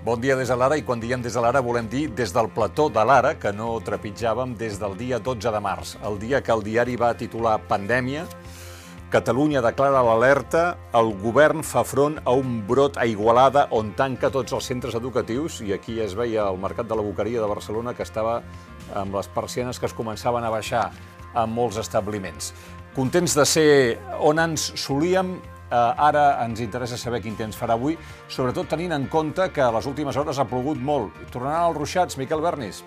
[0.00, 2.46] Bon dia des de l'Ara i quan diem des de l'Ara volem dir des del
[2.48, 6.54] plató de l'Ara, que no trepitjàvem des del dia 12 de març, el dia que
[6.54, 8.24] el diari va titular Pandèmia,
[9.10, 10.62] Catalunya declara l'alerta,
[10.94, 15.58] el govern fa front a un brot a Igualada on tanca tots els centres educatius
[15.66, 18.38] i aquí es veia el mercat de la Boqueria de Barcelona que estava
[18.94, 20.92] amb les persianes que es començaven a baixar
[21.34, 22.54] en molts establiments.
[22.94, 23.70] Contents de ser
[24.22, 25.40] on ens solíem,
[25.70, 29.70] Eh, ara ens interessa saber quin temps farà avui, sobretot tenint en compte que a
[29.70, 31.14] les últimes hores ha plogut molt.
[31.30, 32.82] Tornaran els ruixats, Miquel Bernis?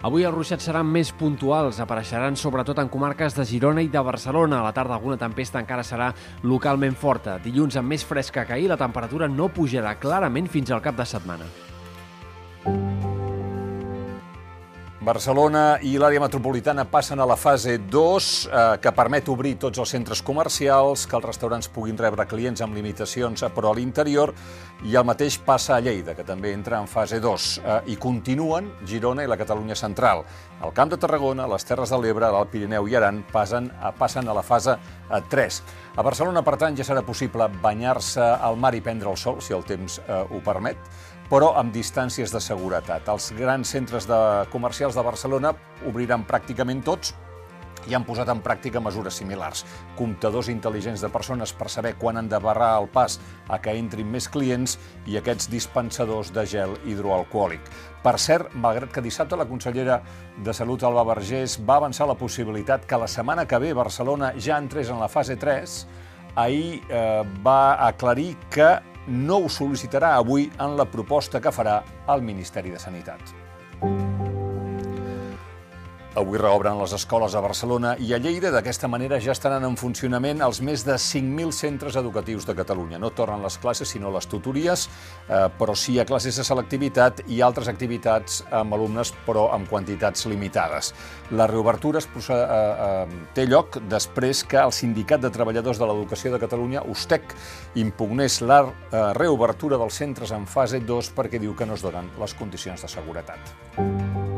[0.00, 4.62] Avui els ruixats seran més puntuals, apareixeran sobretot en comarques de Girona i de Barcelona.
[4.62, 7.36] A la tarda alguna tempesta encara serà localment forta.
[7.44, 11.04] Dilluns amb més fresca que ahir, la temperatura no pujarà clarament fins al cap de
[11.04, 11.50] setmana.
[15.10, 19.90] Barcelona i l'àrea metropolitana passen a la fase 2, eh, que permet obrir tots els
[19.90, 24.30] centres comercials, que els restaurants puguin rebre clients amb limitacions, però a l'interior,
[24.86, 27.48] i el mateix passa a Lleida, que també entra en fase 2.
[27.58, 30.22] Eh, I continuen Girona i la Catalunya central.
[30.62, 34.28] El Camp de Tarragona, les Terres de l'Ebre, l'Alt Pirineu i Aran passen a, passen
[34.28, 34.76] a la fase
[35.10, 35.58] 3.
[35.58, 39.42] Eh, a Barcelona, per tant, ja serà possible banyar-se al mar i prendre el sol,
[39.42, 40.78] si el temps eh, ho permet,
[41.30, 43.08] però amb distàncies de seguretat.
[43.08, 45.54] Els grans centres de comercials de Barcelona
[45.86, 47.14] obriran pràcticament tots
[47.88, 49.62] i han posat en pràctica mesures similars.
[49.96, 54.10] Comptadors intel·ligents de persones per saber quan han de barrar el pas a que entrin
[54.10, 54.76] més clients
[55.08, 57.70] i aquests dispensadors de gel hidroalcohòlic.
[58.04, 60.00] Per cert, malgrat que dissabte la consellera
[60.44, 64.58] de Salut, Alba Vergés, va avançar la possibilitat que la setmana que ve Barcelona ja
[64.58, 65.80] entrés en la fase 3,
[66.36, 68.78] ahir eh, va aclarir que
[69.08, 73.49] no ho sol·licitarà avui en la proposta que farà el Ministeri de Sanitat.
[76.18, 78.50] Avui reobren les escoles a Barcelona i a Lleida.
[78.50, 82.98] D'aquesta manera ja estaran en funcionament els més de 5.000 centres educatius de Catalunya.
[82.98, 84.88] No tornen les classes, sinó les tutories,
[85.28, 90.26] eh, però sí a classes de selectivitat i altres activitats amb alumnes, però amb quantitats
[90.26, 90.90] limitades.
[91.30, 96.34] La reobertura es eh, eh, té lloc després que el Sindicat de Treballadors de l'Educació
[96.34, 97.36] de Catalunya, USTEC,
[97.76, 102.10] impugnés la eh, reobertura dels centres en fase 2 perquè diu que no es donen
[102.18, 104.29] les condicions de seguretat.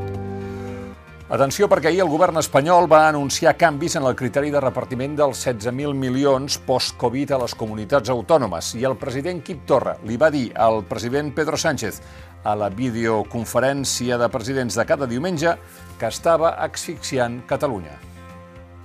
[1.33, 5.47] Atenció perquè ahir el govern espanyol va anunciar canvis en el criteri de repartiment dels
[5.47, 10.51] 16.000 milions post-Covid a les comunitats autònomes i el president Quim Torra li va dir
[10.53, 12.03] al president Pedro Sánchez
[12.45, 15.57] a la videoconferència de presidents de cada diumenge
[15.97, 17.97] que estava asfixiant Catalunya.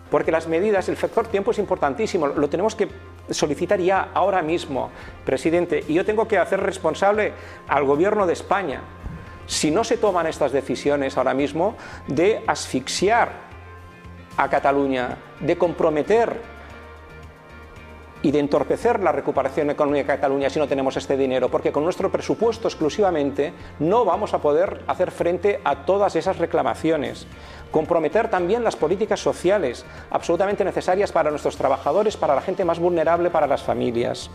[0.09, 2.87] Porque las medidas, el factor tiempo es importantísimo, lo tenemos que
[3.29, 4.89] solicitar ya, ahora mismo,
[5.25, 7.33] presidente, y yo tengo que hacer responsable
[7.67, 8.83] al gobierno de España
[9.47, 11.75] si no se toman estas decisiones ahora mismo
[12.07, 13.47] de asfixiar
[14.37, 16.57] a Cataluña, de comprometer
[18.21, 21.83] y de entorpecer la recuperación económica de Cataluña si no tenemos este dinero, porque con
[21.83, 27.27] nuestro presupuesto exclusivamente no vamos a poder hacer frente a todas esas reclamaciones.
[27.71, 33.29] Comprometer también las políticas sociales absolutamente necesarias para nuestros trabajadores, para la gente más vulnerable,
[33.29, 34.29] para las familias.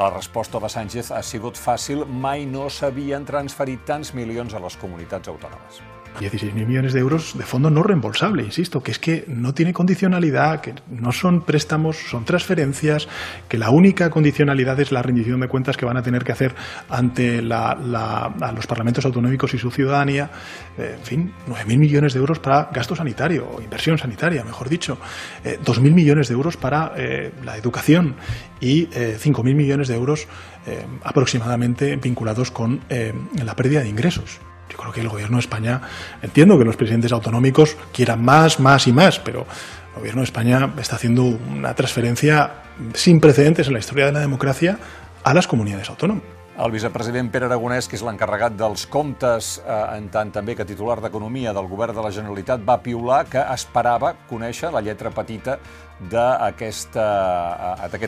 [0.00, 2.06] La resposta de Sánchez ha sigut fàcil.
[2.08, 5.82] Mai no s'havien transferit tants milions a les comunitats autònomes.
[6.18, 10.60] 16.000 millones de euros de fondo no reembolsable, insisto, que es que no tiene condicionalidad,
[10.60, 13.08] que no son préstamos, son transferencias,
[13.48, 16.54] que la única condicionalidad es la rendición de cuentas que van a tener que hacer
[16.88, 20.30] ante la, la, a los parlamentos autonómicos y su ciudadanía.
[20.76, 24.98] Eh, en fin, 9.000 millones de euros para gasto sanitario, o inversión sanitaria, mejor dicho,
[25.44, 28.16] eh, 2.000 millones de euros para eh, la educación
[28.60, 30.28] y eh, 5.000 millones de euros
[30.66, 34.40] eh, aproximadamente vinculados con eh, la pérdida de ingresos.
[34.70, 35.80] Yo creo que el gobierno de España,
[36.22, 39.46] entiendo que los presidentes autonómicos quieran más, más y más, pero
[39.94, 42.62] el gobierno de España está haciendo una transferencia
[42.94, 44.78] sin precedentes en la historia de la democracia
[45.22, 46.39] a las comunidades autónomas.
[46.60, 51.00] El vicepresident Pere Aragonès, que és l'encarregat dels comptes, eh, en tant també que titular
[51.00, 55.56] d'Economia del govern de la Generalitat, va piular que esperava conèixer la lletra petita
[56.10, 56.98] d'aquest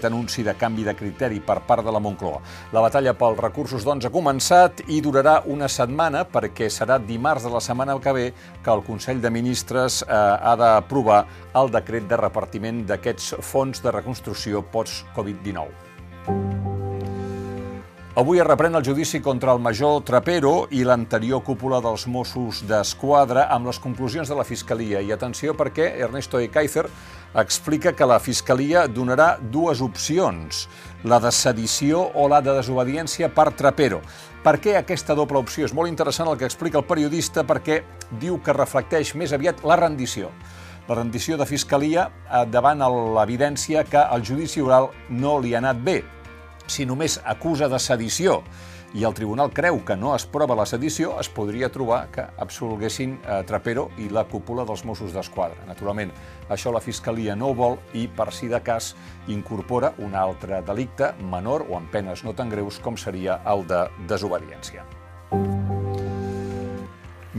[0.05, 2.43] anunci de canvi de criteri per part de la Moncloa.
[2.72, 7.51] La batalla pels recursos, doncs, ha començat i durarà una setmana perquè serà dimarts de
[7.51, 11.25] la setmana que ve que el Consell de Ministres eh, ha d'aprovar
[11.55, 16.52] el decret de repartiment d'aquests fons de reconstrucció post-Covid-19.
[18.12, 23.47] Avui es reprèn el judici contra el major Trapero i l'anterior cúpula dels Mossos d'Esquadra
[23.54, 25.00] amb les conclusions de la Fiscalia.
[25.00, 26.84] I atenció perquè Ernesto Ekaizer
[27.41, 30.66] explica que la Fiscalia donarà dues opcions,
[31.09, 34.03] la de sedició o la de desobediència per Trapero.
[34.44, 35.64] Per què aquesta doble opció?
[35.64, 37.80] És molt interessant el que explica el periodista perquè
[38.20, 40.28] diu que reflecteix més aviat la rendició
[40.88, 45.78] la rendició de Fiscalia eh, davant l'evidència que el judici oral no li ha anat
[45.80, 46.03] bé
[46.72, 48.41] si només acusa de sedició
[48.92, 53.15] i el tribunal creu que no es prova la sedició, es podria trobar que absolguessin
[53.21, 55.65] eh, Trapero i la cúpula dels Mossos d'Esquadra.
[55.69, 56.13] Naturalment,
[56.53, 58.92] això la Fiscalia no vol i, per si de cas,
[59.33, 63.86] incorpora un altre delicte menor o amb penes no tan greus com seria el de
[64.13, 64.84] desobediència.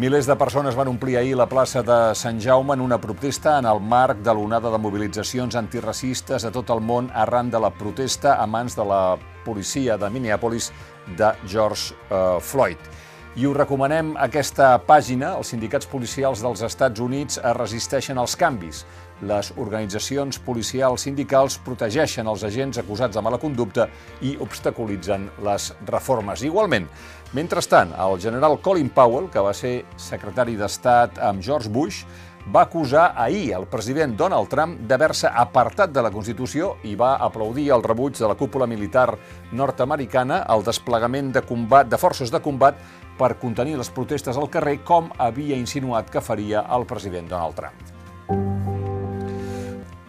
[0.03, 3.67] Milers de persones van omplir ahir la plaça de Sant Jaume en una protesta en
[3.71, 8.33] el marc de l'onada de mobilitzacions antiracistes a tot el món arran de la protesta
[8.35, 9.15] a mans de la
[9.45, 10.73] policia de Minneapolis
[11.15, 12.91] de George uh, Floyd.
[13.33, 15.31] I us recomanem aquesta pàgina.
[15.39, 18.83] Els sindicats policials dels Estats Units es resisteixen als canvis.
[19.25, 23.88] Les organitzacions policials sindicals protegeixen els agents acusats de mala conducta
[24.21, 26.44] i obstaculitzen les reformes.
[26.45, 26.85] Igualment,
[27.33, 32.03] mentrestant, el general Colin Powell, que va ser secretari d'Estat amb George Bush,
[32.51, 37.69] va acusar ahir el president Donald Trump d'haver-se apartat de la Constitució i va aplaudir
[37.72, 39.07] el rebuig de la cúpula militar
[39.51, 42.80] nord-americana al desplegament de combat de forces de combat
[43.18, 47.93] per contenir les protestes al carrer, com havia insinuat que faria el president Donald Trump.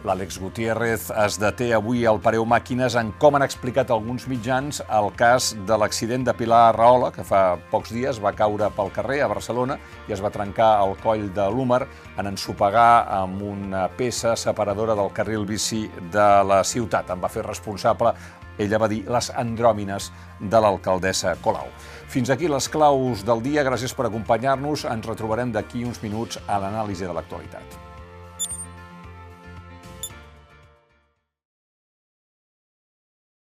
[0.05, 5.07] L'Àlex Gutiérrez es deté avui al Pareu Màquines en com han explicat alguns mitjans el
[5.17, 9.31] cas de l'accident de Pilar Rahola, que fa pocs dies va caure pel carrer a
[9.33, 11.87] Barcelona i es va trencar el coll de l'húmer
[12.21, 17.09] en ensopegar amb una peça separadora del carril bici de la ciutat.
[17.09, 18.13] En va fer responsable
[18.61, 21.73] ella va dir les andròmines de l'alcaldessa Colau.
[22.13, 23.65] Fins aquí les claus del dia.
[23.65, 24.85] Gràcies per acompanyar-nos.
[24.85, 27.84] Ens retrobarem d'aquí uns minuts a l'anàlisi de l'actualitat.